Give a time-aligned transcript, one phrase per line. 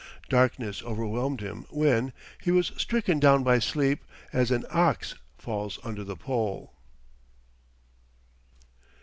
[0.29, 2.11] Darkness overwhelmed him then:
[2.41, 6.73] he was stricken down by sleep as an ox falls under the pole.